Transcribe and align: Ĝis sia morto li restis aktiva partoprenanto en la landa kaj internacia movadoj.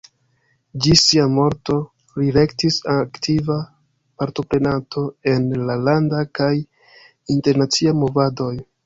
Ĝis 0.83 1.01
sia 1.07 1.25
morto 1.33 1.73
li 2.21 2.31
restis 2.37 2.77
aktiva 2.93 3.57
partoprenanto 4.23 5.05
en 5.35 5.47
la 5.69 5.77
landa 5.91 6.23
kaj 6.41 6.51
internacia 7.37 7.95
movadoj. 8.03 8.53